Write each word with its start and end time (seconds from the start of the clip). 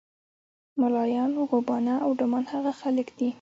ملایان، 0.81 1.31
غوبانه 1.49 1.95
او 2.05 2.09
ډمان 2.19 2.45
هغه 2.53 2.71
خلک 2.81 3.07
دي. 3.17 3.29